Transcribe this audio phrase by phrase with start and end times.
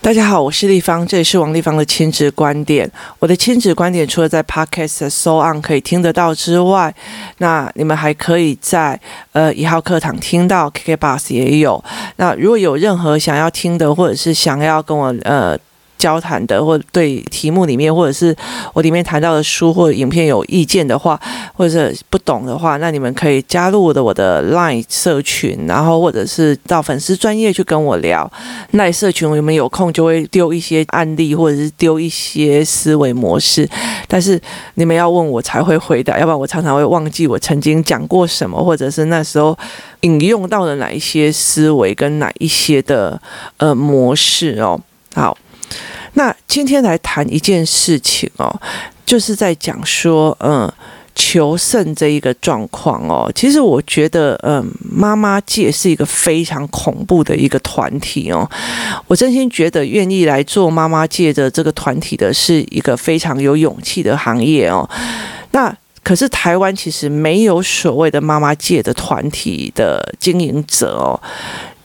[0.00, 2.90] 大家好，我是立方，这里是王立方的亲子观点。
[3.20, 6.92] 我的亲子观点除了在 Podcast So On 可以听得到之外，
[7.38, 9.00] 那你们还可以在
[9.32, 11.82] 呃一号课堂听到，KKBus 也有。
[12.16, 15.58] 那如果有任何想要听的，或者是想要跟我呃。
[16.02, 18.34] 交谈的，或对题目里面，或者是
[18.72, 21.18] 我里面谈到的书或影片有意见的话，
[21.54, 28.28] 或者是不懂的话，那你们可以加入我的我的 Line 社群，然后或者是到粉丝专业去跟我聊。
[28.72, 33.68] 那社群我们有空就会丢一些案例，或者是丢一些思维模式，
[34.08, 34.40] 但是
[34.74, 39.56] 你们要问我才会回答，要不然我常常会忘记我曾经讲过什么，或者是那时候
[40.00, 43.22] 引用到的哪一些思维跟哪一些的
[43.58, 44.80] 呃模式哦。
[45.14, 45.38] 好。
[46.14, 48.54] 那今天来谈一件事情哦，
[49.06, 50.70] 就是在讲说，嗯，
[51.14, 53.30] 求胜这一个状况哦。
[53.34, 58.48] 其实我觉得，嗯，妈妈界是一个非常恐怖的一个团体哦。
[59.06, 64.88] 我真心觉得，愿意来做妈妈界的这个团体的，是一个非常有勇气的行业哦。
[65.52, 71.18] 那可是台湾其实没有所谓的妈妈界的团体的经营者哦。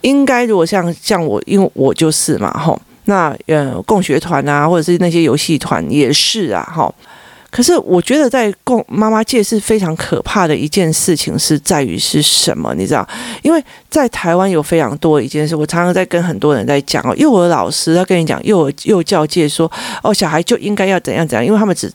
[0.02, 2.78] 应该如果像像我，因为我就是嘛，吼。
[3.08, 6.94] 那呃，共学团啊，或者是那些游戏团也是啊，哈。
[7.50, 12.74] 可是我觉得在共妈妈界是非常可怕的一件事情，是在于是什么？
[12.74, 13.08] 你知道？
[13.40, 19.70] 因为在台湾有非常多一件事，我常常在跟很多人在讲哦，幼儿老师他跟你讲幼儿幼教界说
[20.02, 21.90] 哦，小孩就应该要怎样怎样，因为他们只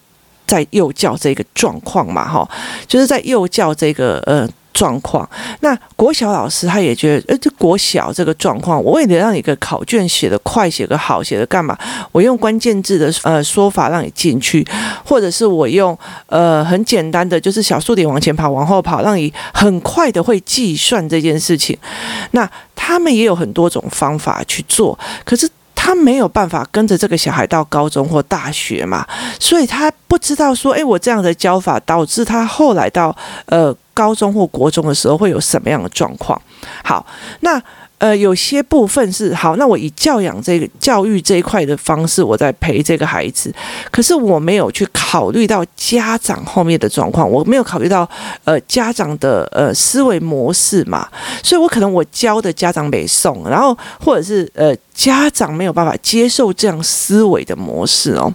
[0.47, 2.49] 在幼教这个状况嘛，哈，
[2.87, 4.49] 就是在幼教这个呃。
[4.73, 5.27] 状况，
[5.61, 11.77] 那国小老师他也觉得，呃，这国小这个状况，我为了让你个考卷写得快，写得好，写得干嘛？
[12.11, 14.65] 我用关键字的呃说法让你进去，
[15.05, 21.77] 或者是我用呃很简单的，就是小数点往前跑，往后跑，让你很快的会计算这件事情。
[22.31, 25.49] 那他们也有很多种方法去做，可是。
[25.75, 29.05] 他没有办法跟着这个小孩到高中或大学嘛，
[29.37, 33.13] 所以他不知道说，诶，我这样的教法导致他后来到
[33.47, 36.41] 呃高中或国中的时候会有什么样的状况？
[36.83, 37.05] 好，
[37.41, 37.61] 那。
[37.99, 43.53] 呃，有些部分是好，那我以教养这个教育这一块的方式，我在陪这个孩子，
[43.91, 48.09] 可是我没有去考虑到家长后面的状况，我没有考虑到
[48.43, 51.07] 呃家长的呃思维模式嘛，
[51.41, 58.29] 所以我可能我教的家长没送，然后或者是呃家长没有办法接受这样思维的模式哦，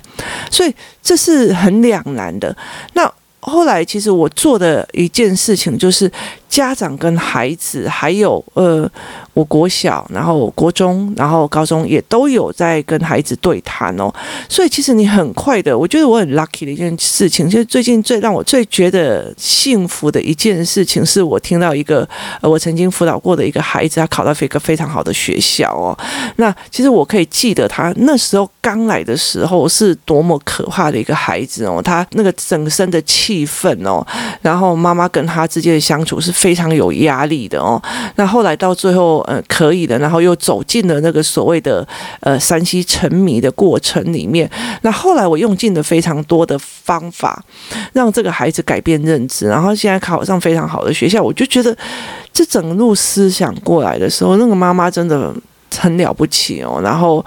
[0.51, 2.57] 所以这是很两难的。
[2.95, 3.13] 那。
[3.41, 6.11] 后来，其实我做的一件事情就是，
[6.49, 8.91] 家长跟孩子，还有呃，
[9.33, 14.13] 我国小，然后我国中，然后高中也都有在跟孩子对谈哦。
[14.49, 22.09] 所以，其实你很快的，我觉得我很 lucky 的一件事情，就是最近最让我最觉得幸福的一件事情，是我听到一个
[22.41, 25.97] 呃，我曾经辅导过的一个孩子，他考到一个非常好的学校哦。
[26.37, 33.29] 那其实我可以记得他那时候刚来的时候是多么可怕的一个孩子哦，他那个整身的气。
[33.29, 34.03] 气愤哦，
[34.41, 37.83] 然后妈妈跟他之间的相处是非常有压力的哦。
[38.15, 41.87] 那后来到最后，呃，可以的，然后又走进了那个所谓的
[42.21, 44.49] 呃山西沉迷的过程里面。
[44.83, 47.45] 那后来我用尽了非常多的方法，
[47.93, 51.21] 让这个孩子改变认知，然后现在考上非常好的学校。
[51.21, 51.77] 我就觉得
[52.33, 55.35] 这整路思想过来的时候，那个妈妈真的
[55.77, 56.81] 很了不起哦。
[56.81, 57.25] 然后。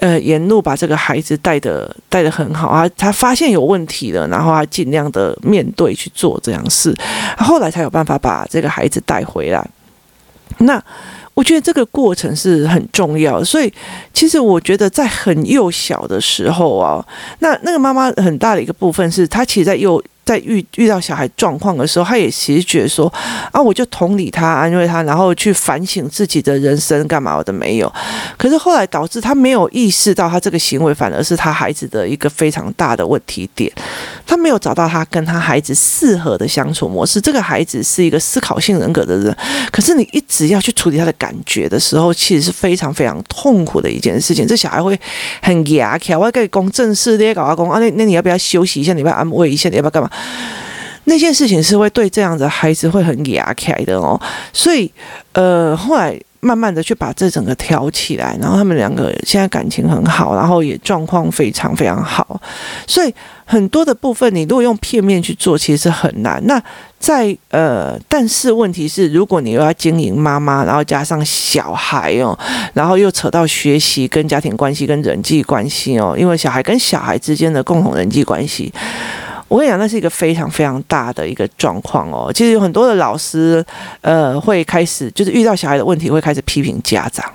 [0.00, 6.94] 呃，沿路把这个孩子带的带的很好啊，他发现有问题了，然后他尽量的面对去做这样事，
[7.36, 9.62] 后来才有办法把这个孩子带回来。
[10.58, 10.82] 那
[11.34, 13.72] 我觉得这个过程是很重要，所以
[14.14, 17.06] 其实我觉得在很幼小的时候啊，
[17.40, 20.02] 那那个妈妈很大的一个部分是，她其实在幼。
[20.30, 23.12] 在遇遇到小孩状况的时候，他也其实觉得说
[23.50, 27.92] 啊，我就同理他，安慰他，然后去反省自己的人生干嘛我都没有。
[28.38, 33.72] 可是后来导致他没有意识到，他这个行为反而是他孩子的一个非常大的问题点。
[34.24, 37.20] 他没有找到他跟他孩子适合的相处模式。
[37.20, 39.36] 这个孩子是一个思考性人格的人，
[39.72, 44.46] 可是你一直要去处理他的感觉的时候，其实是非常非常痛苦的一件事情。
[44.46, 44.96] 这小孩会
[45.42, 48.92] 很牙起来，我跟你讲正事，你搞阿公啊，那那你要不要休息一下？
[48.92, 49.68] 你要不要安慰一下？
[49.68, 50.08] 你要不要干嘛？
[51.04, 54.20] 那件事情是会对这样的孩子会很压开的哦，
[54.52, 54.90] 所以
[55.32, 62.40] 呃，后来慢慢的去把这整个挑起来，然后他们两个现在感情很好，然后也状况非常非常好，
[62.86, 63.12] 所以
[63.44, 66.40] 很多的部分你如果用片面去做，其实是很难。
[66.46, 66.62] 那
[66.98, 72.38] 在呃，但是问题是，如果你又要经营妈妈，然后加上小孩哦，
[72.72, 78.72] 然后又扯到学习跟家庭关系跟人际关系哦，因为小孩跟小孩之间的共同人际关系。
[79.50, 82.30] 我跟你讲，那是一个非常非常大的一个状况哦。
[82.32, 83.62] 其实有很多的老师，
[84.00, 87.28] 呃，会开始就是遇到小孩的问题，会开始批评家长。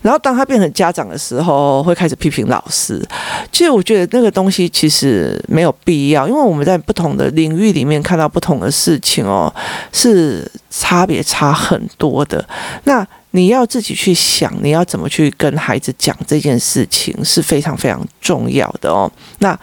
[0.00, 3.06] 然后当他变成家长的时候，会开始批评老师。
[3.52, 9.54] 其实我觉得那个东西其实没有必要，因为我们在不同的领域里面看到不同的事情哦，
[9.92, 12.42] 是差别差很多的。
[12.84, 19.10] 那你要自己去想，你要怎么去跟孩子讲这件事情是非常非常重要的哦。
[19.40, 19.58] 那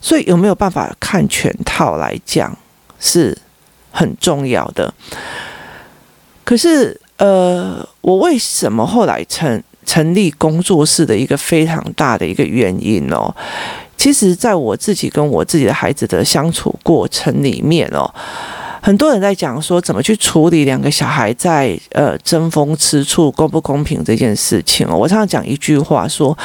[0.00, 2.56] 所以有没有办法看全套来讲
[3.00, 3.36] 是
[3.90, 4.92] 很重要的。
[6.44, 13.34] 可是呃，我为什么后来成成立工作室的一个非常大的一个原因哦？
[13.96, 18.08] 其实在我自己跟我自己的孩子的相处过程里面哦。
[18.80, 24.96] 很多人在讲说怎么去处理两个小孩在呃争风吃醋公不公平这件事情哦。
[24.96, 26.36] 我常常讲一句话说，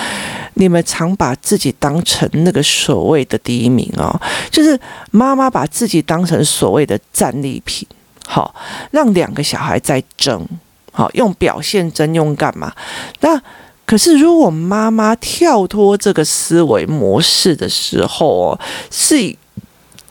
[0.55, 4.19] 你们常把自己当成那个所谓的第一名哦，
[4.49, 4.79] 就是
[5.11, 7.87] 妈妈把自己当成所谓的战利品，
[8.25, 8.53] 好，
[8.91, 10.45] 让两个小孩在争，
[10.91, 12.73] 好，用表现争，用干嘛？
[13.19, 13.41] 那
[13.85, 18.59] 可是如果妈妈跳脱这个思维模式的时候哦，
[18.89, 19.35] 是。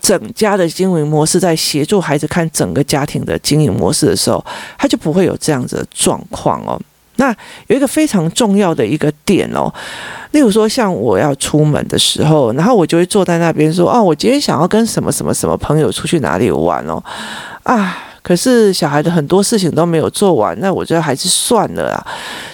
[0.03, 4.45] 整家的经营模式，在协助孩子看整个家庭的经营模式的时候，
[4.77, 6.79] 他就不会有这样子的状况哦。
[7.17, 7.35] 那
[7.69, 9.73] 有一个非常重要的一个点哦，
[10.33, 17.01] 例如说，像我要出门的时候，然后我就会坐在那边说：“哦，我今天想要跟什么什么什么朋友出去哪里玩哦。”
[17.63, 22.07] 啊，可是小孩的很多事情都没有做完，那我觉得还是算了啦。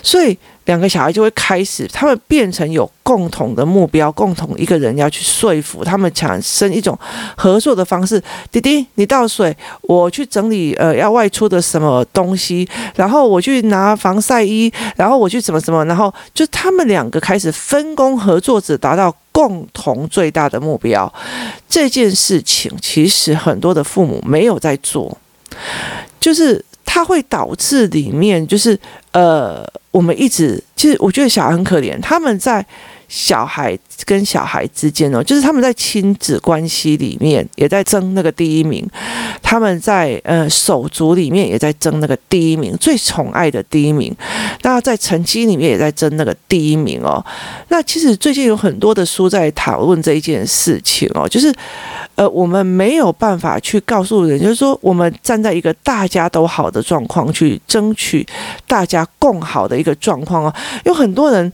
[0.03, 0.37] 所以。
[0.69, 6.97] 两个小孩就会开始，他们变成有共同的目标，共同一个人要去说服他们，产生一种
[7.39, 8.23] 合作的方式。
[8.53, 21.11] 弟弟，你倒水，我去整理呃要外出的什么东西，然后我去拿防晒衣，然后我去怎么怎么，然后就他们两个开始分工合作，只达到共同最大的目标。
[21.67, 25.17] 这件事情其实很多的父母没有在做，
[26.21, 26.63] 就是。
[26.91, 28.77] 它会导致里面就是
[29.19, 32.65] 呃，我们一直其实我觉得小孩很可怜，他们在。
[33.09, 38.87] 小孩跟小孩之间哦，就是他们在亲子关系里面也在争那个第一名，
[39.43, 44.15] 他们在呃手足里面也在争那个第一名，最宠爱的第一名。
[44.63, 47.25] 那在成绩里面也在争那个第一名哦。
[47.69, 51.53] 那其实最近有很多的书在讨论这一件事情哦，就是
[52.15, 58.27] 呃我们没有办法去告诉人，就是说我们站在一个大家都好的状况去争取
[58.67, 61.51] 大家共好的一个状况哦，有很多人。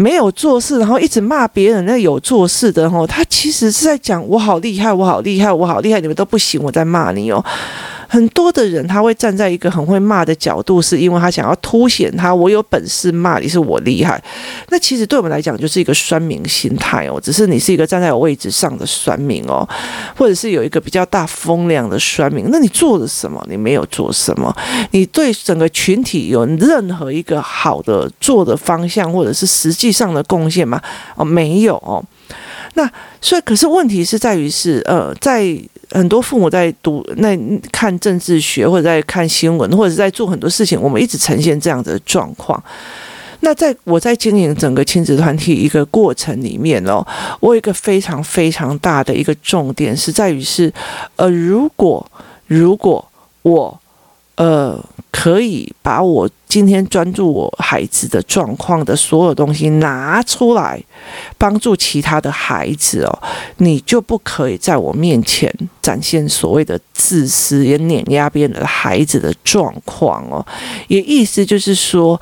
[0.00, 1.84] 没有做事，然后一直骂别人。
[1.84, 7.44] 那有做事的哦，他其实是在讲我好厉害，我好厉害，我好厉害，你们都不行，我在骂你哦。
[8.08, 14.20] 很多的人他会站在一个很会骂的角度，是因为他想要凸显他我有本事骂你是我厉害。
[14.70, 19.68] 那其实对我们来讲就是一个酸民心态哦，只是你是一个站在我位置上的酸民哦，
[20.16, 22.46] 或者是有一个比较大风量的酸民。
[22.50, 23.44] 那你做了什么？
[23.48, 24.54] 你没有做什么？
[24.92, 30.80] 你对整个群体有任何一个好的做的方向，或者是实际上的贡献吗？
[31.14, 32.02] 哦，没有哦。
[32.74, 35.58] 那所以，可是问题是在于是呃，在。
[35.90, 37.34] 很多父母在读、那
[37.72, 42.62] 看政治学，或者在看新闻，或者在做很多事情，我们一直呈现这样的状况。
[43.40, 47.02] 那在我在经营整个亲子团体一个过程里面哦，
[47.40, 50.70] 我有一个非常非常大的一个重点是在于是，
[51.16, 52.06] 呃，如果
[52.46, 53.02] 如果
[53.40, 53.80] 我。
[54.38, 54.78] 呃，
[55.10, 60.80] 可以把我今天专注我孩子的状况的所有东西拿出来，
[61.36, 63.18] 帮助其他的孩子哦，
[63.56, 65.52] 你就不可以在我面前
[65.82, 70.46] 展现所谓的自私，也碾压别人的孩子的状况哦，
[70.86, 72.20] 也意思就是说。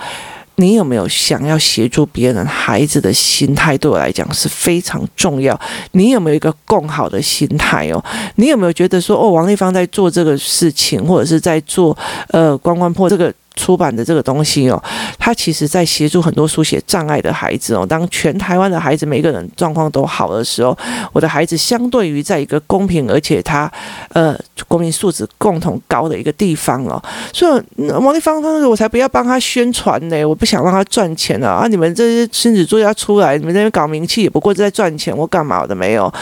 [0.56, 3.76] 你有没有想要协助别人孩子的心态？
[3.78, 5.58] 对我来讲是非常重要。
[5.92, 8.04] 你有没有一个更好的心态哦？
[8.36, 11.96] 你有没有觉得说，哦，王丽芳在做这个事情，或者是在做
[12.28, 13.32] 呃关关破这个？
[13.56, 14.80] 出版的这个东西哦，
[15.18, 17.84] 他其实在协助很多书写障碍的孩子哦。
[17.84, 20.76] 当全台湾的孩子每个人状况都好的时候，
[21.12, 23.70] 我的孩子相对于在一个公平而且他
[24.10, 27.02] 呃国民素质共同高的一个地方哦。
[27.32, 31.62] 所以王丽芳他我才不要帮他宣传呢，我不想让他赚钱啊！
[31.62, 36.12] 啊，你们这些亲子作家出来，你们那边搞名气也不过是在赚钱，我干嘛的没有？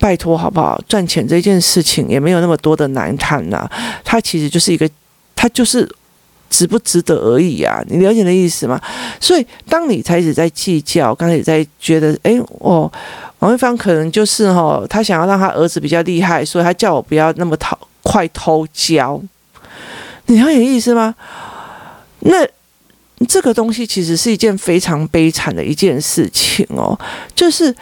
[0.00, 0.80] 拜托好不好？
[0.88, 3.68] 赚钱这件事情也没有那么多的难谈呐、
[4.02, 4.88] 他其实就是一个，
[5.34, 5.86] 他就是。
[6.48, 8.80] 值不值得而已啊，你了解的意思吗？
[9.20, 12.90] 所以，当你开始在计较，刚才也在觉得，哎，哦，
[13.40, 19.20] 王慧芳可能就是哈、哦，他想要让他儿子比较厉害，所以他叫我不要那么偷快偷教，
[20.26, 21.14] 你了解意思吗？
[22.20, 22.46] 那
[23.28, 26.98] 这个东西其实是一件非常悲惨的一件事情哦，
[27.34, 27.74] 就是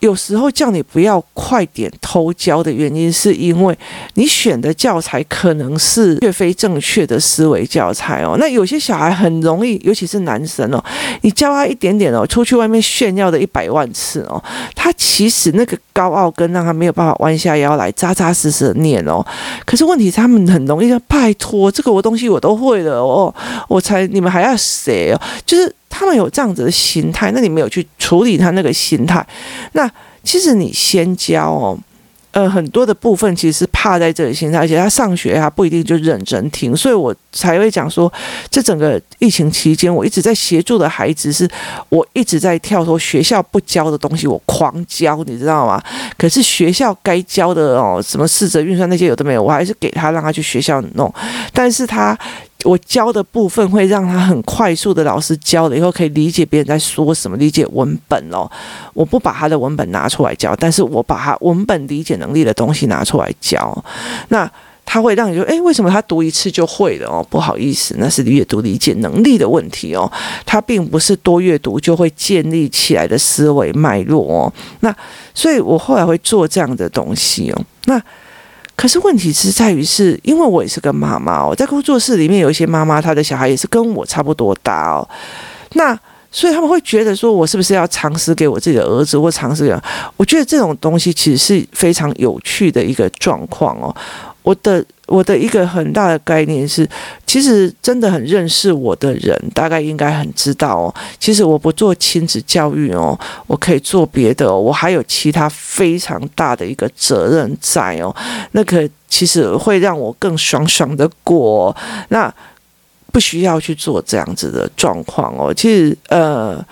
[0.00, 3.76] 有时候叫你不要快点偷教的原因，是因为
[4.14, 8.36] 你选的教材可能是越非正确的思维教材哦。
[8.38, 10.84] 那有些小孩很容易，尤其是男生哦，
[11.22, 14.42] 你教他一点点哦，出去外面炫耀的一百万次哦，
[14.74, 19.24] 他其实那个高傲跟让他没有办法弯下腰来扎扎实实的念哦。
[19.64, 23.34] 可是问题是他们很容易要拜托，这个我东西我都会了哦，
[23.66, 25.20] 我才你们还要谁哦？
[25.46, 25.74] 就是。
[25.88, 29.26] 他们有这样子的心态，那你没有去处理他那个心态，
[29.72, 29.90] 那
[30.22, 31.78] 其实你先教哦，
[32.32, 38.12] 呃，很多的部分其实是怕在这里心态，而且他上学他不一定就认真听，所以我才会讲说，
[38.50, 41.48] 这整个疫情期间，我一直在协助的孩子，是
[41.88, 45.82] 我一直在跳脱学校不教的东西，我狂教，你知道吗？
[46.18, 51.10] 可是学校该教的哦，什么四则运算那些有的没有，我还是给他让他去学校弄，
[51.54, 52.18] 但是他。
[52.66, 58.50] 我教的部分会让他很快速的，老师教了以后可以理解别人在说什么，理解文本哦。
[58.92, 63.84] 我不把他的文本拿出来教，但是我把他文本理解能力的东西拿出来教。
[64.28, 64.50] 那
[64.84, 67.24] 他会让你说，诶，为什么他读一次就会了哦？
[67.30, 70.10] 不好意思，那是阅读理解能力的问题哦。
[70.44, 74.52] 他并不是多阅读就会建立起来的思维脉络哦。
[74.80, 74.94] 那
[75.32, 77.62] 所以我后来会做这样的东西哦。
[77.84, 78.02] 那。
[78.76, 85.08] 可是问题是在于，是因为我也是个妈妈哦，在工作室里面有一些妈妈，她的小孩也是跟我差不多大哦，
[85.72, 85.98] 那
[86.30, 89.82] 所以他们会觉得说，我是不是要尝试给我自己的儿子或尝试给？
[90.18, 93.94] 我觉得这种东西其实是非常有趣的一个状况哦。
[94.46, 96.88] 我的我的一个很大的概念是，
[97.26, 100.94] 其实真的很认识我的人，大概应该很知道哦。
[101.18, 108.14] 其实我不做亲子教育哦，我可以做别的，我还有其他非常大的一个责任在哦。
[108.52, 111.76] 那个其实会让我更爽爽的过，
[112.10, 112.32] 那
[113.10, 115.52] 不需要去做这样子的状况哦。
[115.52, 116.64] 其实呃。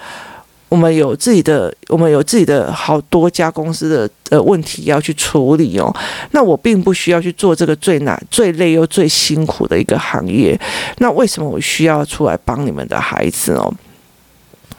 [0.74, 5.94] 我们有自己的，我们有自己的好多家公司的呃问题要去处理哦。
[6.32, 10.60] 那我并不需要去做这个最难、最累又最辛苦的一个行业。
[10.98, 13.72] 那为什么我需要出来帮你们的孩子哦？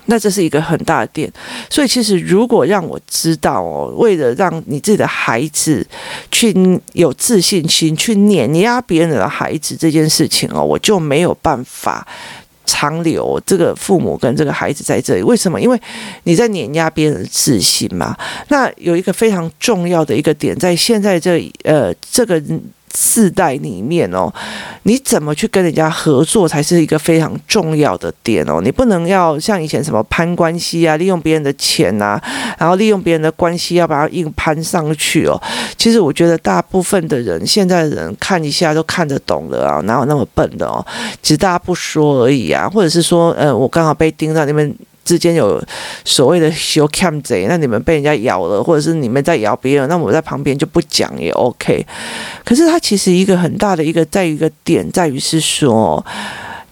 [0.07, 1.31] 那这是一个很大的点。
[1.69, 5.87] 所以其实如果让我知道哦，为了让你自己的孩子
[6.29, 6.53] 去
[6.91, 12.05] 有自信心，去碾压别人的孩子这件事情哦，我就没有办法。
[12.65, 15.59] 长留这个父母跟这个孩子在这里，为什么？
[15.61, 15.79] 因为
[16.23, 18.17] 你在碾压别人的自信嘛。
[18.49, 22.41] 那有一个非常重要的一个点，在现在这呃这个。
[22.95, 24.31] 世代里面哦，
[24.83, 28.61] 你怎么去跟人家合作才是一个非常重要的点哦。
[28.63, 32.21] 你不能要像以前什么攀关系啊，利用别人的钱啊，
[32.57, 35.39] 然后利用别人的关系要把它硬攀上去哦。
[35.77, 40.85] 其实我觉得大部分的人，现在的人看一下都看得懂的啊，哪有那么笨的哦？
[41.21, 44.73] 只是大家不说而已啊，或者是说，呃，我刚好被盯到那边。
[45.05, 45.63] 之间有
[46.03, 51.85] 所谓的小看贼，那你们被人家咬了，或者是你们在咬别人，那我在旁边就不讲也 OK。
[52.43, 56.05] 可是他其实一个很大的一个在一个点，在于是说，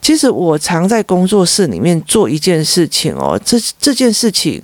[0.01, 4.61] 其实我常在工作室里面做一件事情哦，这这件事情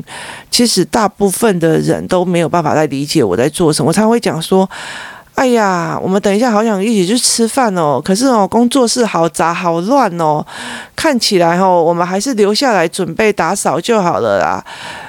[0.52, 3.90] 其实大部分的人都没有办法来理解我在做什么。
[3.90, 4.70] 我常会讲说。
[5.40, 10.46] 哎呀，我们等一下好想一起去吃饭哦，可是哦，工作室好杂好乱哦，
[10.98, 14.62] 看起来哦，我们还是留下来准备打扫就好了啦。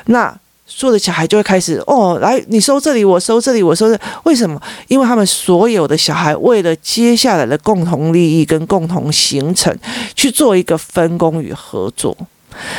[0.04, 0.32] 那
[0.68, 4.00] 所有的小孩就会开始哦，来你收这里，我收这里，我收这。
[4.22, 4.62] 为什么？
[4.86, 9.76] 因为他们所有的小孩为了接下来的共同利益跟共同行程
[10.14, 12.16] 去做一个分工与合作，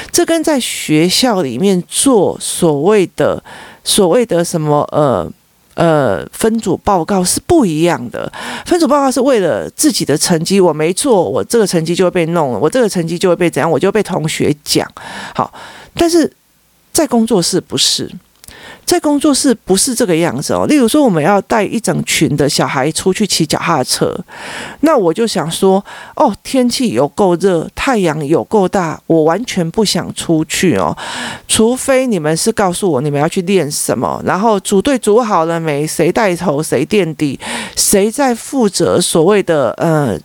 [0.09, 3.43] 这跟在学校里面做所谓的
[3.83, 5.29] 所谓的什么呃。
[5.75, 8.31] 呃，分组报告是不一样的。
[8.65, 14.85] 分组报告是为了自己的成绩，我没做，我这个成绩就会被弄了，我这个成绩就会被怎样，我就被同学讲。
[15.33, 15.53] 好，
[15.95, 16.31] 但是
[16.91, 18.09] 在工作室不是。
[18.85, 20.65] 在工作室不是这个样子哦。
[20.67, 24.13] 例如说，我们要带一整群的小孩出去骑脚踏车，
[24.81, 25.83] 那我就想说，
[26.15, 30.95] 哦，天气有够热，太阳有够大，我完全不想出去哦。
[31.47, 35.87] 除非你们是告诉我你们要去练什么，然后组队组好了没？
[35.87, 36.61] 谁带头？
[36.61, 37.39] 谁垫底？
[37.75, 40.19] 谁在负责所谓的呃？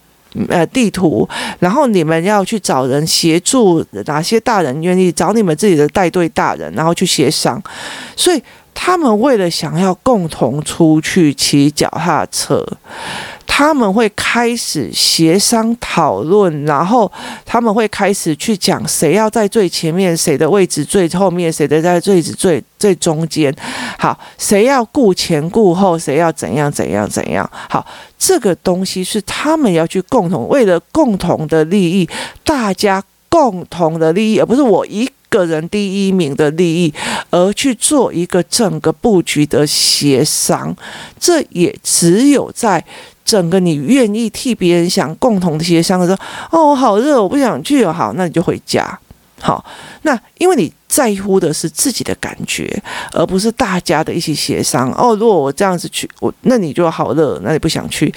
[0.49, 1.28] 呃，地图，
[1.59, 7.62] 然后你们要去找人协助，哪些大人愿意找你们自己的带队大人，然后去协商，
[8.14, 8.43] 所以
[8.75, 12.66] 他们为了想要共同出去骑脚踏车。
[13.59, 17.11] 他们会开始协商讨论，然后
[17.47, 23.51] 他们会开始去讲谁要在最前面，谁的位置最后面，谁的在位置最最中间。
[23.99, 27.51] 好，谁要顾前顾后，谁要怎样怎样怎样。
[27.71, 27.87] 好，
[28.19, 32.07] 这个东西是他们要去共同为了共同的利益，
[32.45, 36.93] 大家共同的利益，而不是我一个人第一名的利益
[37.31, 40.77] 而去做一个整个布局的协商，
[41.19, 42.85] 这也只有在
[43.26, 46.18] 整个你愿意替别人想共同协商的时候，
[46.59, 48.99] 哦，我好热，我不想去哦，好，那你就回家。
[49.38, 49.62] 好，
[50.02, 54.90] 那因为你在乎的是自己的感觉，而不是大家的一起协商。
[54.92, 58.12] 哦，如果我这样子去，我那你就好热，那你不想去。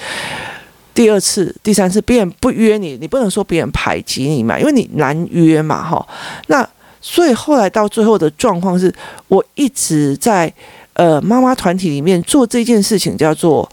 [0.94, 6.04] 第二次、第三次，别人不约你，你不能说别人排挤你嘛，因为你难约嘛，哈。
[6.46, 6.66] 那
[7.02, 8.92] 所以后来到最后的状况是，
[9.28, 10.52] 我一直在
[10.94, 13.70] 呃妈妈团体里面做这件事情，叫做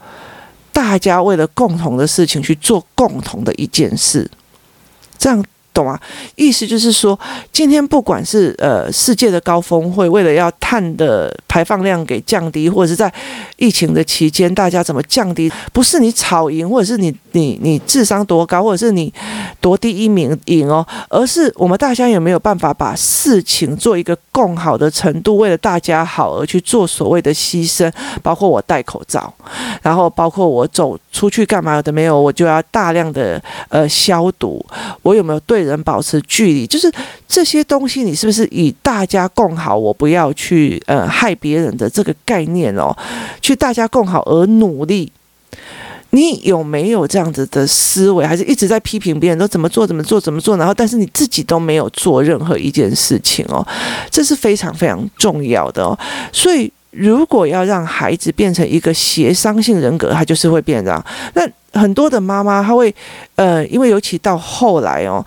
[0.77, 4.29] 大家为了共同的事情去做共同的一件事，
[5.17, 5.43] 这样。
[5.73, 5.99] 懂吗？
[6.35, 7.19] 意思就是说，
[7.51, 13.13] 今天不管是呃世界的高峰会，为了要碳的排放量给降低，或者是在
[13.57, 15.51] 疫情的期间，大家怎么降低？
[15.71, 19.13] 不是你吵赢，或者是你你你智商多高，或者是你
[19.61, 27.91] 夺第一名赢哦，而是我们大家有没有办法把事情做一个更好的程度，为了大家好而去做所谓的牺牲，
[28.23, 29.31] 包括我戴口罩，
[29.83, 34.65] 然后包括我走出去干嘛的没有，我就要大量的呃消毒，
[35.03, 36.91] 我有没有对人保持距离，就是
[37.27, 42.95] 这些东西，你是不是以大家共好，我不要去呃害别人的这个概念哦，
[43.41, 45.11] 去大家共好而努力？
[46.11, 48.25] 你有没有这样子的思维？
[48.25, 50.57] 还是一直在批评别人都怎么做怎么做怎么做？
[50.57, 53.65] 然后但是你自己都没有做任何一件事情哦，
[54.09, 55.97] 这是非常非常重要的哦。
[56.31, 61.05] 所以如果要让孩子变成一个协商性人格，他就是会变这样。
[61.33, 61.47] 那
[61.79, 62.93] 很多的妈妈，她会
[63.35, 65.23] 呃，因为尤其到后来哦。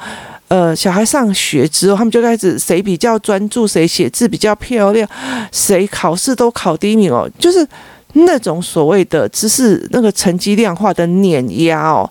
[0.49, 5.08] 呃，小孩上学之后，他们就开始谁比较专注，谁写字比较漂亮，
[5.52, 7.64] 谁考试都考第一名哦，就是
[8.14, 12.10] 那种所谓的知识那个成绩量化的碾压哦。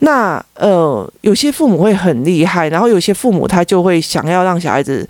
[0.00, 5.08] 那呃，有些父母会很厉害，然后有些父母他就会想要让小孩子。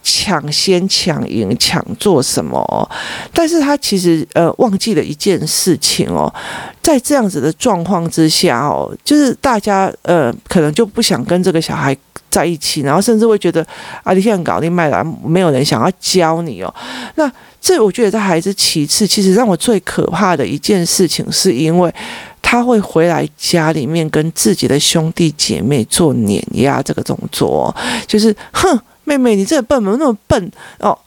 [0.00, 2.90] 抢先抢赢抢做什么？
[3.30, 6.32] 但是他其实呃忘记了一件事情哦，
[6.80, 11.94] 在这样子的状况之下哦，就是大家呃可能就不想跟这个小孩
[12.30, 13.66] 在一起，然后甚至会觉得
[14.02, 16.74] 啊，你现在搞定卖了，没有人想要教你哦。
[17.14, 21.92] 那这我觉得这还是其次，其实让我最可怕的一件事情，是因为
[22.40, 27.74] 他会回来家里面跟自己的兄弟姐妹做碾压这个动作，
[28.06, 28.80] 就是哼。
[29.04, 30.98] 妹妹，你这个笨怎么那么笨哦？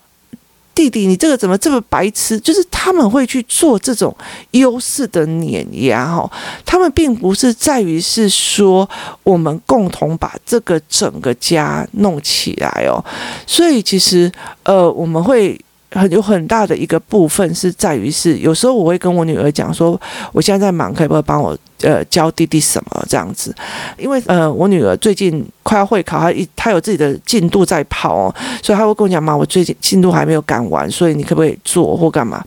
[0.73, 2.39] 弟弟，你这个怎么这么白痴？
[2.39, 4.15] 就是他们会去做这种
[4.51, 6.29] 优势的碾压哦。
[6.65, 8.89] 他们并不是在于是说
[9.23, 13.03] 我们共同把这个整个家弄起来哦。
[13.45, 14.31] 所以其实
[14.63, 15.59] 呃，我们会。
[15.91, 19.99] 很有很大的一个部分是在于是，有时候我会跟我女儿讲说，
[20.31, 23.53] 我现在在忙，可不可以帮我呃教弟弟什么这样子？
[23.97, 32.43] 因为呃我女儿最近快要会考，她一她有自己的进度在跑哦，所以她会跟我讲妈，我最近进度还没有赶完，所以你可不可以做或干嘛？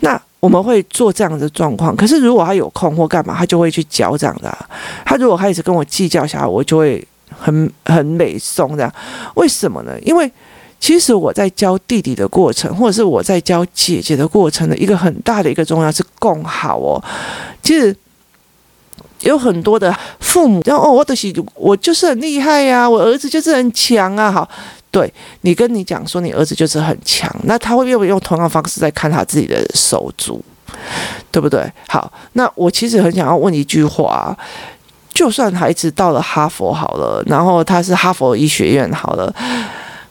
[0.00, 1.94] 那我们会做这样的状况。
[1.94, 4.56] 可是如果她有空或干嘛，她就会去教这样的。
[5.04, 7.06] 她如果开始跟我计较下来，我就会
[7.38, 8.90] 很很美松这样。
[9.34, 9.92] 为什么呢？
[10.00, 10.30] 因为
[10.82, 17.00] 其实我在教弟弟的过程，或者是我在教姐姐的过程的一个很大的一个重要是共好哦。
[17.62, 17.96] 其实
[19.20, 24.32] 有很多的父母，然后哦，我的喜，我就是很厉害呀，我儿子就是很强啊。
[24.32, 24.48] 好，
[24.90, 25.10] 对
[25.42, 30.44] 你跟你讲说你儿子就是很强，那他会不会用同样方式在看他自己的手足，
[31.30, 31.72] 对不对？
[31.86, 34.36] 好，那我其实很想要问一句话：
[35.14, 39.32] 就算孩子到了哈佛好了，然后他是哈佛医学院好了。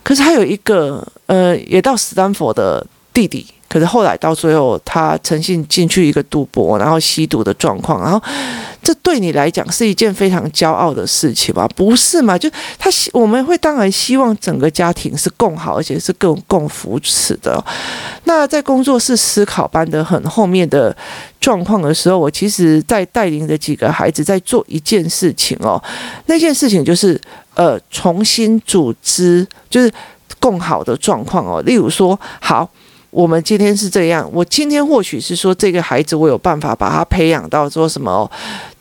[0.02, 3.46] 可是他有一个，呃，也到史丹佛的弟弟。
[3.68, 8.22] 可是后来到最后，他诚信进去一个赌博，然后吸毒的状况，然后
[8.82, 11.66] 这对你来讲是一件非常骄傲的事情吧？
[11.74, 12.36] 不是嘛？
[12.36, 17.64] 就他希，我们会当然希望整个家庭是共好，而且是更共扶持的。
[18.24, 20.94] 那在工作室思考班的很后面的
[21.40, 25.82] 状况的时候，我其实在带领着几个孩子在做一件事情哦，
[26.26, 27.18] 那件事情就是
[27.54, 29.92] 呃重新组织，就是
[30.38, 31.62] 更好的状况哦。
[31.62, 32.68] 例如说，好。
[33.12, 38.30] 我们今天是这样，我今天或许是说这个孩子，我有办法把他培养到说什么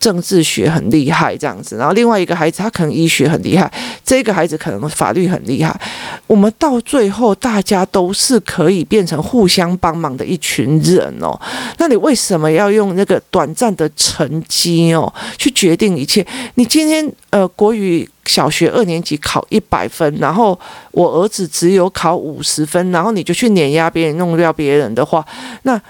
[0.02, 3.72] 政治学很厉害这样子，然后另外一个孩子他可能医学很厉害，
[4.04, 5.80] 这个孩子可能法律很厉害，
[6.26, 11.40] 我们到最后大家都是可以变成互相帮忙的一群人哦。
[11.78, 16.26] 那你为什么要用那个短暂的成绩哦去决定一切？
[16.56, 18.10] 你今天呃国语。
[18.28, 20.58] 小学二年级考一百分，然后
[20.92, 25.26] 我儿子只有考五十分，然后你就去碾压别人、弄掉别人的话，
[25.64, 25.82] 那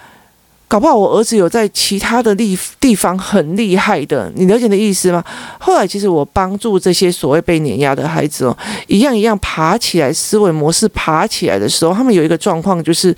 [0.71, 5.21] 搞不好我儿子有在其他的地地方很厉害的，你了解的意思吗？
[5.60, 8.57] 后来其实我帮助这些所谓被碾压的孩子哦，
[8.88, 13.13] 一样一样爬起来，思维模式爬起来的时候，他们有一个状况，就是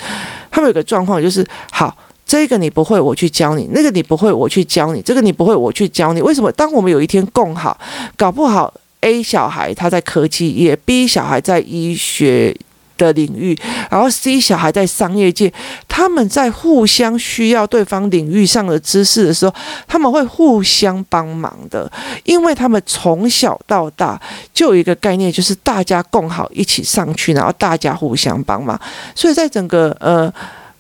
[0.50, 6.24] 他们有一个状况，就是好，这个你不会，我去教你；那个你不会，我去教你；这个你不会，我去教你。
[6.24, 6.52] 为什么？
[6.54, 7.80] 当我们有一天共好，
[8.18, 12.58] 搞不好 A 小孩他在科技业，B 小孩在医学。
[13.04, 13.58] 的领域，
[13.90, 15.52] 然后 C 小孩在商业界，
[15.88, 19.54] 他们在互相需要对方领域上的知识的时候，
[19.88, 21.92] 他们会互相帮忙的，
[22.24, 24.20] 因为他们从小到大
[24.54, 28.80] 就有一个概念，就是大家共好一起上去，然后大家互相帮忙。
[29.14, 30.32] 所以在整个呃，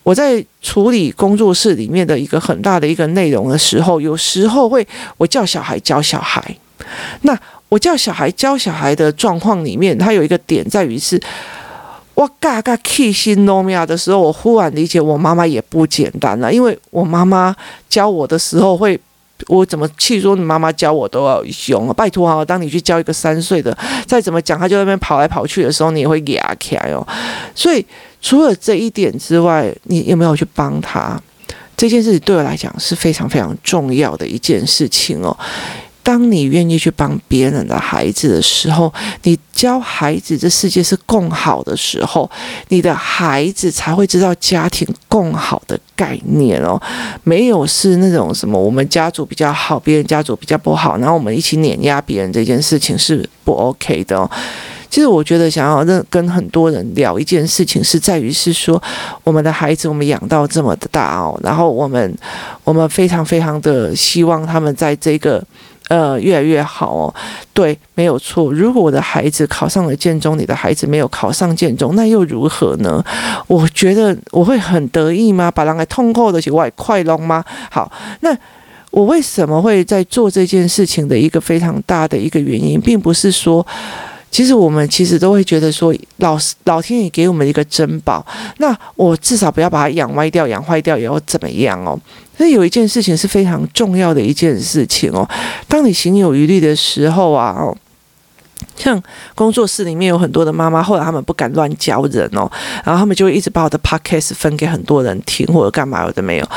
[0.03, 4.85] 我在处理工作室里面的一个很大的一个内容的时候，有时候会
[5.17, 6.55] 我叫小孩教小孩，
[7.21, 7.37] 那
[7.69, 11.21] 我叫小孩教小孩的状况里面，它有一个点在于是。
[12.15, 16.53] 我嘎嘎气心诺米亚的时候，我忽然理解我妈妈也不简单了。
[16.53, 17.55] 因为我妈妈
[17.89, 18.99] 教我的时候会，
[19.47, 21.93] 我怎么气说你妈妈教我都要凶啊！
[21.93, 27.05] 拜托啊，当你去教一个三岁的，再怎么讲他就那边跑来跑去的时候，你也会哑起来哦。
[27.55, 27.85] 所以
[28.21, 31.19] 除了这一点之外，你有没有去帮他？
[31.75, 35.35] 这件事情对我来讲是非常非常重要的一件事情哦。
[36.03, 42.29] 当你愿意去帮别人的孩子的时候，你教孩子这世界是共好的时候，
[42.67, 46.79] 你的孩子才会知道家庭共好的概念哦。
[47.23, 54.29] 没有是那种什么我们家族比较好，别人家族比较不好，然后我们一起碾压别人这件事情是不 OK 的哦。
[54.89, 58.81] 其实我觉得想要跟跟很多人聊一件事情，是在于是说
[59.23, 62.13] 我们的孩子我们养到这么的大哦，然后我们
[62.65, 65.41] 我们非常非常的希望他们在这个。
[65.89, 67.13] 呃，越来越好哦。
[67.53, 68.51] 对，没有错。
[68.53, 73.03] 如果我的孩子考上了建中，你的孩子没有考上建中，那又如何呢？
[73.47, 75.51] 我觉得我会很得意吗？
[75.51, 77.43] 把人给痛苦的起外快乐吗？
[77.69, 77.91] 好，
[78.21, 78.35] 那
[78.91, 83.65] 我为什么会在做这件事情的一个非常大的一个原因，并不是说。
[84.33, 88.25] 其实我们其实都会觉得说，老老天爷给我们一个珍宝，
[88.57, 91.95] 那我至少不要把它养歪掉、养坏掉，也要怎么样哦？
[92.35, 95.29] 所以有一件事情是非常重要的一件事情哦。
[95.67, 97.77] 当你行有余力的时候啊，哦，
[98.75, 98.99] 像
[99.35, 102.51] 工作室里面有很多的妈妈，后来他们不敢乱教人哦，
[102.83, 106.49] 然后他们就会一直把我的 podcast 分给很多人听，或者干嘛有的没有。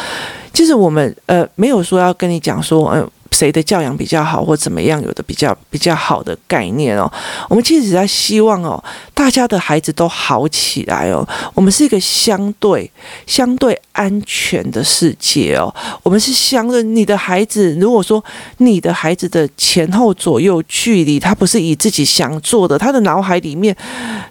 [0.55, 3.07] 其实我们呃没有说要跟你讲说，嗯、
[3.37, 7.11] 谁的教养比较好，或怎么样，有的比较比较好的概念哦。
[7.51, 11.27] 我们其实只在希望哦，大家的孩子都好起来哦。
[11.53, 12.91] 我们是一个相对
[13.27, 15.73] 相对安全的世界哦。
[16.03, 18.25] 我们是相对你的孩子，如果说
[18.57, 23.77] 你的孩子的前后左右距离，他不是以自己想做的，他的脑海里面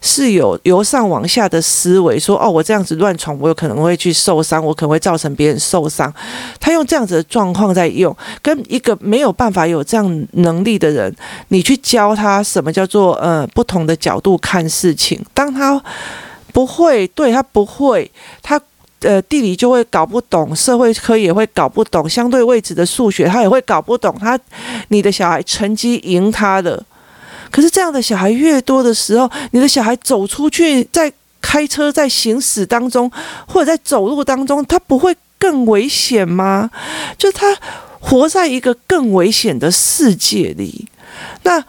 [0.01, 6.11] 是有由上往下的思维，说哦，我这样子乱闯，我有可能会去受伤，我可能会造成别人受伤。
[6.59, 8.94] 他用这样子的状况在用，跟一个。
[8.99, 11.15] 没有办法有这样能力的人，
[11.49, 15.19] 你去教他什么叫做呃不同的角度看事情。
[15.33, 15.81] 当他
[16.53, 18.09] 不会，对他不会，
[18.41, 18.59] 他
[19.01, 24.15] 呃地理就会搞不懂，社会科也会搞不懂，相对位置的数学他也会搞不懂。
[24.19, 24.39] 他
[24.87, 26.83] 你的小孩成绩赢他的，
[27.51, 33.11] 可是这样的小孩越多的时候，你的小孩走出去，在开车在行驶当中，
[33.47, 36.69] 或者在走路当中，他不会更危险吗？
[37.17, 37.55] 就他。
[38.07, 40.87] 活在一个更危险的世界里，
[41.41, 41.63] 那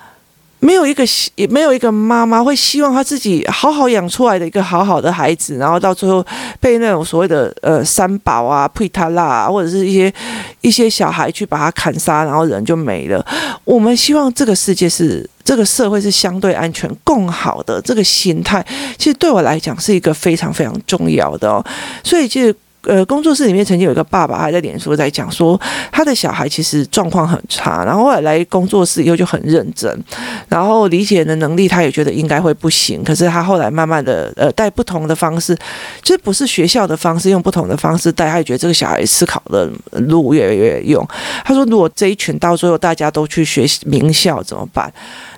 [0.59, 1.03] 没有一个
[1.35, 6.25] 也没有一个妈妈会希望他自己好好养出来的一个好好的孩子，然后到最后
[6.61, 10.13] 被那种所谓的呃三宝啊、配他啦、啊，或者是一些
[10.61, 13.25] 一些小孩去把他砍杀，然后人就没了。
[13.65, 18.65] 我们希望这个世界是这个社会是相对安全、更好的这个心态，
[18.99, 21.65] 其实对我来讲是一个非常非常重要的哦。
[22.05, 22.55] 所以其实。
[22.87, 30.05] 呃，工作室里面曾经有一个爸爸还在脸书在讲说，他的小孩其实状况很差，然后后来来工作室以后就很认真，
[30.49, 35.57] 然后理解的能力他也觉得应该会不行，可是他后来慢慢的呃带不同的方式，
[36.01, 39.69] 就是不是学校的方式，用不同的方式带，他也觉得这个小孩思考的
[40.07, 41.07] 路越来越用。
[41.45, 44.93] 他说，如果这一群到最后大家都去学名校怎么办？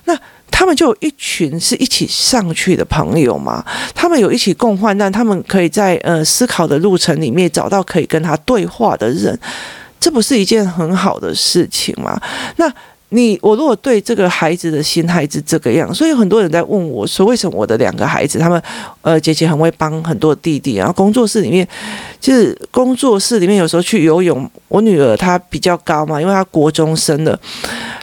[0.05, 0.15] 那。
[0.59, 9.39] 他们就有一群是一起上去的朋友嘛，他们有一起共患难，他们可以在呃思考的路程里面找到可以跟他对话的人，
[10.01, 12.21] 这不是一件很好的事情吗？
[12.57, 12.69] 那
[13.09, 18.61] 你我如果对这个孩子的心态是这个样，所以很多人在问我说，为什么我的两个孩子，他们
[19.01, 21.67] 呃姐姐很会帮很多弟弟，然后工作室里面
[22.19, 27.39] 就是工作室里面有时候去游泳，我女儿她比较高嘛，因为她国中生的。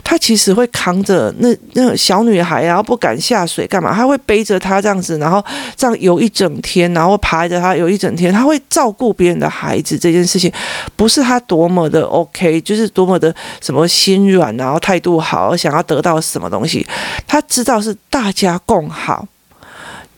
[0.02, 3.92] 她其实会扛着那那小女孩，然后不敢下水干嘛？
[3.92, 8.32] 她会背着她这样子，然后这样游一整天，然后爬着她游一整天。
[8.32, 10.50] 她会照顾别人的孩子这件事情，
[10.94, 16.86] 不是她多么的 OK，就是多么的什么心软，然后太态度好，想要得到什么东西。
[17.26, 19.28] 他知道是大家共好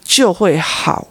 [0.05, 1.09] 就会好。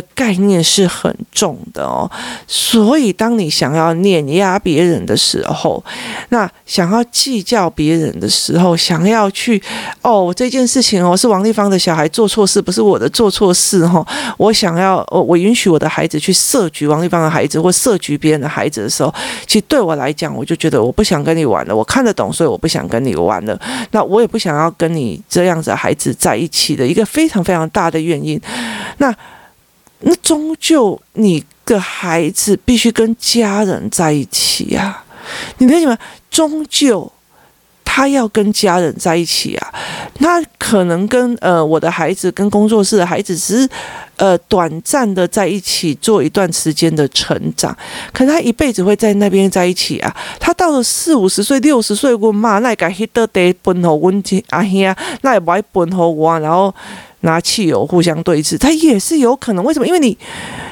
[0.00, 2.10] 的概念是很重的哦，
[2.46, 5.82] 所以当你想要碾压别人的时候，
[6.28, 9.62] 那想要计较别人的时候，想要去
[10.02, 14.06] 哦这件事情哦是王丽芳的小孩做错事，不是我的做错事哦，
[14.36, 19.12] 我想要我我允许我的孩子去设局王丽芳的孩子或设局别人的孩子的时候，
[19.46, 23.58] 其实对我来讲，我就觉得我不想跟你玩了，我看得懂，所以我不想跟你玩了。
[23.92, 28.38] 那我也不想要跟你这样子孩子在一起的一个非常非常大的原因。
[28.98, 29.14] 那。
[30.00, 35.02] 那终究你的孩子必须跟家人在一起呀，
[35.58, 35.96] 你为什么？
[36.30, 37.10] 终究
[37.82, 39.72] 他要跟家人在一起啊。
[40.18, 43.68] 那可能跟呃我的孩子跟工作室的孩子只是
[44.16, 47.74] 呃短暂的在一起做一段时间的成长，
[48.12, 50.14] 可是他一辈子会在那边在一起啊。
[50.38, 56.72] 他到了四五十岁、六十岁，我妈那个黑得得奔后问题啊兄，那也不爱奔后我，然后。
[57.26, 59.64] 拿汽油互相对峙，它也是有可能。
[59.64, 59.86] 为什么？
[59.86, 60.16] 因为你，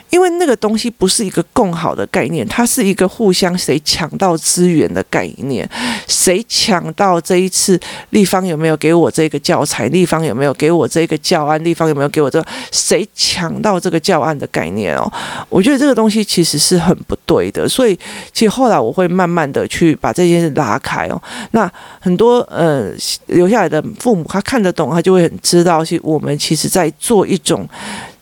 [0.08, 5.68] 因为那个东西不是一个共好的概念，它是一个互相谁抢到资源的概念。
[6.06, 7.78] 谁抢到这一次？
[8.10, 9.88] 立方有没有给我这个教材？
[9.88, 11.62] 立方有没有给我这个教案？
[11.64, 12.46] 立方有没有给我这个？
[12.70, 15.12] 谁抢到这个教案的概念哦？
[15.48, 17.68] 我觉得这个东西其实是很不对的。
[17.68, 17.98] 所以，
[18.32, 21.20] 其实后来我会慢慢的去把这件事拉开哦。
[21.50, 22.92] 那很多呃
[23.26, 26.38] 留下来的父母，他看得懂，他就会很知道，其实我们。
[26.44, 27.66] 其实，在做一种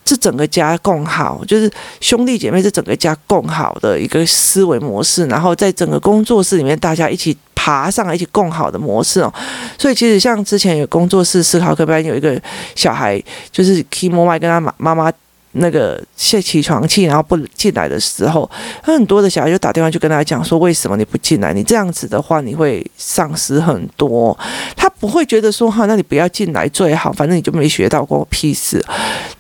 [0.05, 1.69] 这整个家共好，就是
[2.01, 9.35] 兄弟姐妹这整个家共好的一个思维模式，然后在整个工作室里面，大家一起爬上来，一起共好的模式哦。
[9.77, 12.41] 所以，其实像之前有工作室思考课班有一个
[12.77, 15.13] 小孩，就是 Kimo 跟他妈妈妈。
[15.53, 18.49] 那个卸起床气，然后不进来的时候，
[18.83, 21.53] 很多的小孩就打电话就跟他讲说：“为什么你不进来？
[21.53, 24.37] 你这样子的话，你会丧失很多。”
[24.77, 28.83] 他不会觉得说：“哈，那你不要进来最好，反正你就没学到，过屁事。”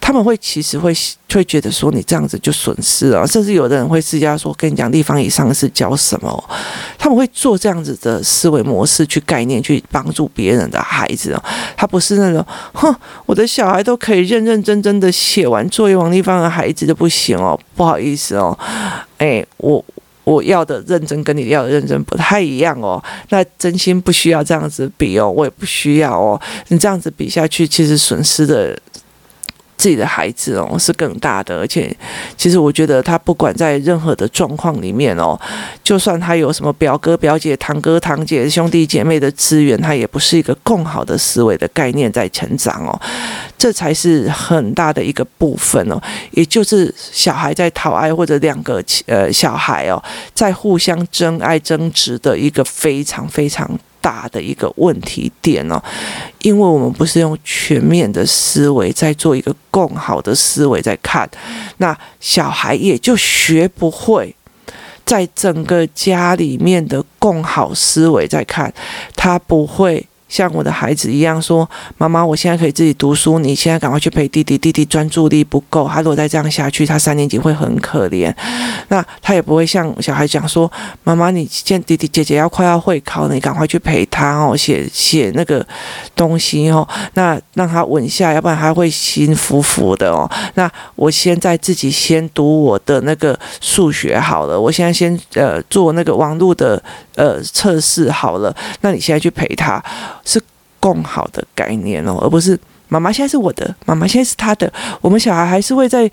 [0.01, 0.93] 他们会其实会
[1.33, 6.45] 会觉得说：“你这样子就损失了。”甚至有的人会私下说：“跟你讲，立方以上是教什么？”
[6.99, 11.43] 他们会做这样子的思维模式去概念去帮助别人的孩子哦。
[11.77, 12.45] 他不是那种
[12.75, 12.95] ：“哼，
[13.25, 18.59] 我的小孩都可以认认真真的写完作业。”王丽芳的孩子就不行哦，不好意思哦，
[19.19, 19.85] 哎，我
[20.25, 28.77] 我要的认真跟你要的认真不太一样哦，那真心不需要这样子比哦，我也不需要哦，你这样子比下去，其实损失的。
[29.77, 31.95] 自己的孩子哦是更大的，而且
[32.37, 35.39] 其实我觉得他不管在任何的状况里面哦，
[35.83, 43.01] 就算他有什么表哥表姐、堂哥堂姐、兄弟姐妹的资源，他也不是一个更好的思维的概念在成长哦，
[43.59, 50.01] 这才是很大的一个部分哦，也就是小孩在讨爱或者两个呃小孩哦
[50.33, 53.69] 在互相争爱争执的一个非常非常。
[54.03, 55.83] 大的一个问题点哦，
[56.43, 61.27] 因为我们不是用全面的思维在做一个更好的思维在看，
[61.79, 64.35] 那小孩也就学不会
[65.07, 68.75] 在整个家里面的共好思维在看，
[69.17, 70.07] 他不会。
[70.33, 71.69] 像我的孩子一样说
[71.99, 74.57] ：“妈妈，我现在可以自己读书，你现在赶快去陪弟弟。
[74.57, 78.35] 弟弟专注力不够，他如果再这样下去，他三年级会很可怜。
[78.89, 80.73] 那他也不会像小孩讲说
[81.05, 85.67] ：‘妈妈，你现在弟弟姐姐要快要会考，你赶快去陪他哦，写写那个
[86.17, 96.83] 东西哦，那让他稳下，要不然他会心浮浮的哦。’那我现在自己先读我的那个数学好了，我现在先呃做那个网络的
[97.17, 99.83] 呃测试好了，那你现在去陪他。”
[100.25, 100.41] 是
[100.81, 102.59] 共好的概念哦，而不是
[102.89, 104.73] 妈妈现在是我的，妈妈现在是他的。
[105.01, 106.11] 我们小孩还是会在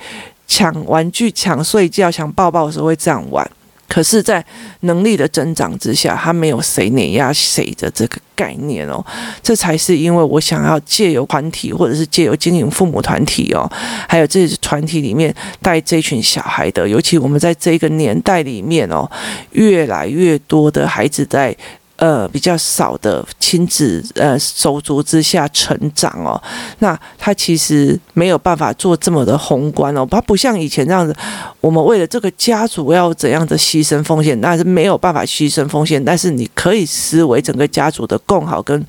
[0.47, 3.49] 抢玩具、抢睡觉、抢抱抱的时候会这样玩。
[3.87, 4.45] 可是，在
[4.81, 9.03] 能力的增长之下，他没有谁碾压谁的这个概念哦。
[9.41, 13.67] 这才是因为我想要借由团体，或者是借由经营父母团体哦，
[14.07, 19.09] 还有这团体里面带这群小孩的，尤其我们在这个年代里面哦，
[19.53, 21.57] 越来越多的孩子在。
[21.99, 26.41] 呃比较少的亲子呃手足之下成长哦，
[26.79, 31.15] 那他其实没有办法做这么的宏观哦，他不像以前这样子，
[31.61, 38.85] 我们为了这个家族要怎样的牺牲奉献，那是没有办法牺牲奉献，但是你可以思维整个家族的共好跟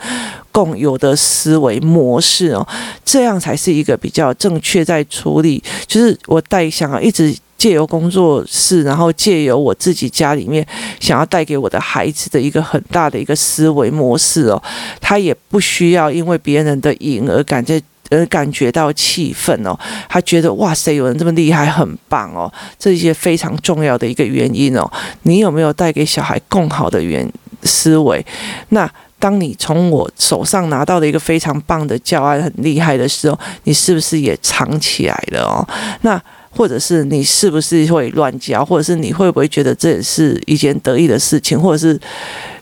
[0.52, 2.66] 共有的思维模式哦，
[3.04, 7.36] 这样才是一个比较正确在处理，就是我带想啊一直。
[7.60, 10.66] 借由工作室，然后借由我自己家里面
[10.98, 14.62] 想要带给我的孩子的一个很大的一个思维模式哦，
[14.98, 24.90] 他也不需要因为别人的赢而感觉而感觉到气愤哦，他觉得哇塞，有人这么厉害，很棒哦，这些非常重要的一个原因哦。
[25.24, 27.30] 你有没有带给小孩更好的原
[27.64, 28.24] 思维？
[28.70, 35.68] 那当你从我手上拿到的一个非常棒的教案很厉害的时候，你是不是也藏起来了哦？
[36.00, 36.18] 那。
[36.50, 41.98] 或者是你是不是会乱教，或者是你会不会觉得这也是一件得意的事情，或者是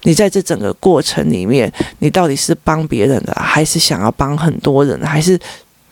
[0.03, 5.39] 你在这整个过程里面，你到底是帮别人的，还是想要帮很多人，还是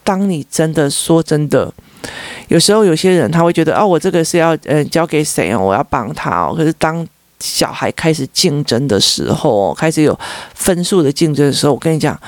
[0.04, 1.72] 当你真的说真的，
[2.48, 6.54] 有时候有些人他会觉得哦，我这个是要嗯交给谁哦，我要帮他哦。
[6.54, 7.04] 可是当
[7.40, 10.16] 小孩开始竞争的时候，开始有
[10.54, 12.18] 分数的竞争的时候，我跟你讲，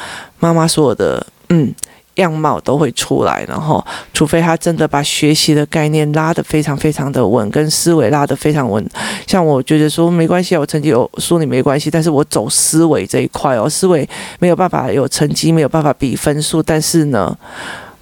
[0.41, 1.75] 妈妈说的嗯。
[2.19, 8.89] 样貌都会出来，然后除非他真的把学习的概念拉得非常非常的稳，跟思维拉得非常稳。
[9.27, 17.37] 像我觉得说没关系啊，我成绩有输你没关系，但是我走思维这一块哦，思维没有办法有成绩，没有办法比分数，但是呢，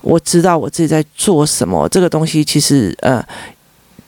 [0.02, 3.24] 我知道我自己在做什么，这个东西其实呃。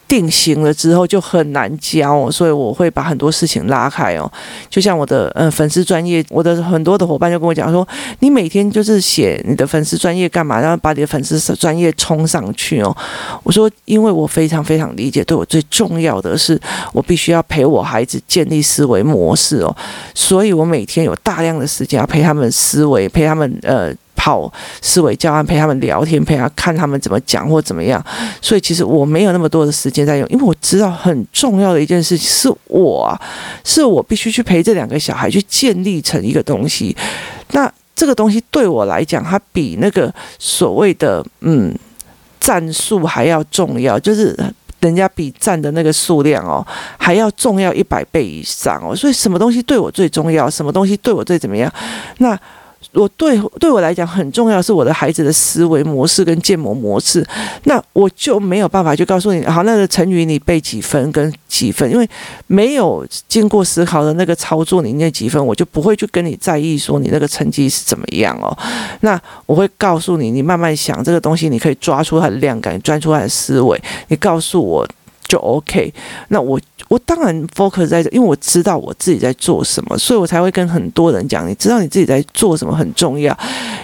[0.08, 4.28] 定型了之后就很难教，所以我会把很多事情拉开哦。
[4.70, 7.86] 就像我的嗯粉丝专业，我的很多的伙伴就跟我讲说，
[8.20, 10.58] 你每天就是写你的粉丝专业干嘛？
[10.58, 12.96] 然后把你的粉丝专业冲上去哦。
[13.42, 16.58] 我说，因为我非常非常理解，对我最重要的是，
[16.94, 19.76] 我必须要陪我孩子建立思维模式哦。
[20.14, 23.94] 所以我每天有大量的时间要陪他们思维，陪他们呃。
[24.18, 24.52] 跑
[24.82, 28.04] 思维教案，陪他们聊天，陪他看他们怎么讲或怎么样。
[28.42, 33.16] 所以其实我没有那么多的时间在用，因为我知道很重要的一件事情是我，
[33.64, 36.94] 是我必须去陪这两个小孩去建立成一个东西。
[37.52, 41.72] 那这个东西对我来讲，它比那个所谓的嗯
[42.40, 44.36] 战术还要重要，就是
[44.80, 46.66] 人家比战的那个数量哦
[46.98, 48.96] 还要重要一百倍以上哦。
[48.96, 50.50] 所以什么东西对我最重要？
[50.50, 51.72] 什么东西对我最怎么样？
[52.18, 52.36] 那。
[52.92, 57.24] 我对对我来讲很重要，是我的孩子的思维模式跟建模模式。
[57.64, 62.08] 那我就没有办法就告诉你，好，那个成语你背几分跟几分，因为
[62.46, 68.56] 没有经过思考的那个操作，你那几分，我就不会去跟你在意说你那个成绩是怎么样哦。
[69.00, 74.88] 那我会告诉你，你慢慢想这个东西，你可以抓出它的量感，抓出它的思维，你告诉我
[75.28, 75.94] 就 OK。
[76.28, 76.58] 那我。
[76.86, 83.36] 我当然 focus 在这，因为我知道我自己在做什么，所以我才会跟很多人讲，你知道你自己在做什么很重要。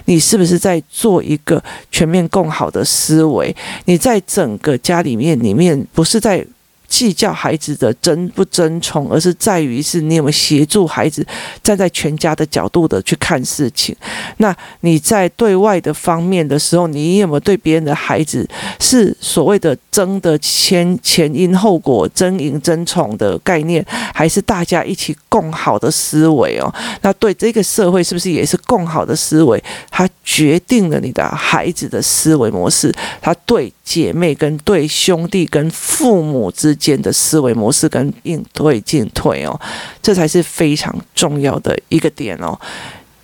[0.07, 3.54] 你是不是在做一个全面更好的思维？
[3.85, 6.46] 你在整个家里面里面不是在。
[6.94, 11.26] 计较孩子的争不争宠，而是在于是你有没有协助孩子
[11.61, 13.96] 站在全家的角度的去看事情。
[14.37, 26.72] 那你在对外的方面的时候，你有没有对别人的孩子是所谓的争的前前因后果、争赢争宠的概念，还是大家一起共好的思维哦？
[27.02, 29.61] 那对这个社会是不是也是共好的思维？
[29.90, 36.83] 它决定了你的孩子的思维模式，他对姐妹跟对兄弟跟父母之间。
[36.84, 39.58] 间的思维模式跟应对进退哦，
[40.02, 42.58] 这才是非常重要的一个点哦。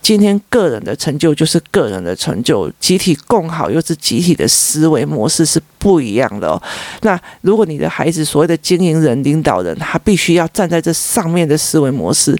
[0.02, 6.60] 今天个人的成就就是个人的成就，集体共好又是集体的思维模式是不一样的哦。
[7.02, 12.34] 那如果你的孩子所谓的经营人、领导人，他必须要站在这上面的思维模式，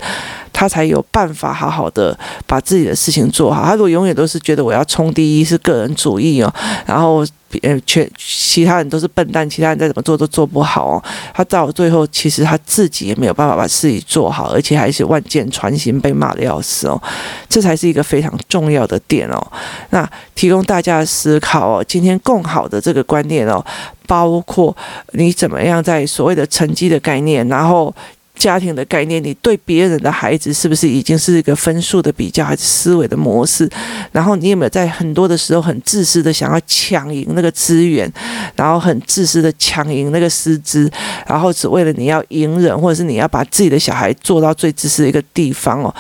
[0.61, 2.15] 他才有办法好好的
[2.47, 3.65] 把自己的事情做好。
[3.65, 6.53] 他如果永远都是觉得我要冲第一，是个人主义哦，
[6.85, 7.25] 然后。
[7.63, 11.03] 呃，全其他人都是笨蛋，其他人再怎么做都做不好哦。
[11.35, 17.03] 他到最后，其实他自己也没有办法把事情做好，而且还是万箭穿心，被骂的要死哦。
[17.49, 19.45] 这才是一个非常重要的点哦。
[19.91, 23.61] 那提供大家思考哦，今天共好的这个观念哦，
[24.07, 24.77] 包括
[25.15, 27.93] 你怎么样在所谓的成绩的概念，然后。
[28.41, 33.69] 家庭的概念，你对别人的孩子是不是已经是一个分数的比较，还是思维的模式？
[34.13, 38.11] 然后你有没有在很多的时候很自私的想要抢赢那个资源，
[38.57, 40.91] 然后很自私的抢赢那个师资，
[41.27, 45.95] 然后只为了你要隐忍，或者是你要把自己的小孩做到最自私的一个地方哦？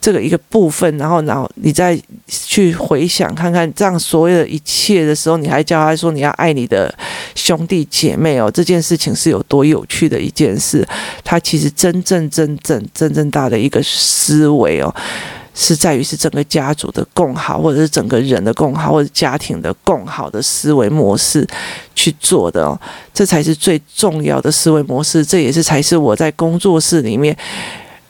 [0.00, 6.94] 这个一个部分，然后然后你再去回想看看，这样所有的一切的时候，你还叫他说你要爱你的
[7.34, 10.86] 兄弟姐妹哦，这件事情是有多有趣的一件事。
[11.24, 14.94] 他其实真正真正真正大的一个思维哦。
[15.58, 21.48] 是在于是整个家族的共好，或者是整个人的共好，或者家庭的共好的思维模式
[21.94, 22.78] 去做的哦，
[23.14, 25.24] 这才是最重要的思维模式。
[25.24, 27.34] 这也是才是我在工作室里面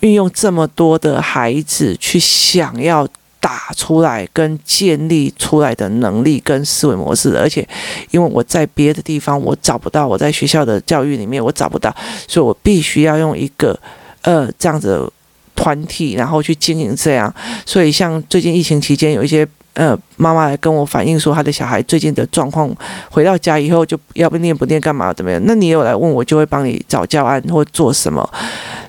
[0.00, 3.06] 运用这么多的孩子去想要
[3.40, 7.36] 打出来跟建立出来的能力跟思维模式。
[7.36, 7.66] 而且
[8.10, 11.94] 因为我在别的地方我找不到，我在学校的教育里面我找不到，
[12.28, 13.78] 所以我必须要用一个
[14.22, 15.10] 呃这样子。
[15.58, 17.34] 团体，然后去经营这样，
[17.64, 22.74] 所以像最近疫情期间，有一些呃妈妈来跟我反映说，他的小孩最近的状况，
[23.10, 25.40] 回到家以后就要不念不念干嘛怎么样？
[25.44, 28.26] 那你有来问我，就会帮你找教案或做什么，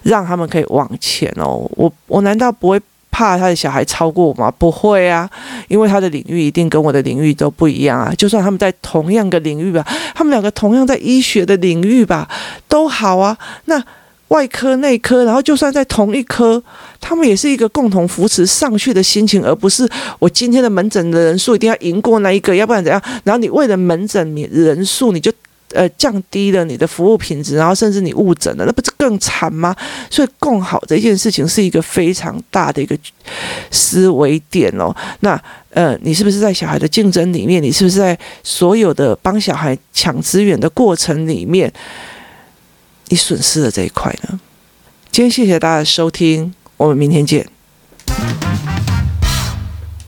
[0.03, 1.69] 让他们可以往前哦。
[1.75, 2.79] 我我难道不会
[3.11, 4.49] 怕他的小孩超过我吗？
[4.57, 5.29] 不会啊，
[5.67, 8.13] 因为他的领域一定跟我的领域都不一样啊。
[8.17, 9.85] 就算他们在同样的领域吧，
[10.15, 12.27] 他们两个同样在医学的领域吧，
[12.67, 13.37] 都好啊。
[13.65, 13.83] 那。
[14.29, 16.61] 外科、内科，然后就算在同一科，
[16.99, 19.87] 他们也是一个共同扶持上去的心情，而不是
[20.19, 23.01] 我今天的门诊的人数一定要赢过那一个，要不然怎样？
[23.23, 25.31] 然后你为了门诊人数，你就
[25.73, 29.75] 呃降低了你的服务品质，然后甚至你误诊了，那不是更惨吗？
[30.09, 32.97] 所以共好这件事情是一个非常大的一个
[33.71, 34.93] 思维点哦。
[35.21, 37.63] 那呃，你是不是在小孩的竞争里面？
[37.63, 41.71] 你是不是在所有的帮小孩抢资源的过程里面？
[43.09, 44.39] 你损失的这一块呢？
[45.11, 47.47] 今天谢谢大家的收听，我们明天见。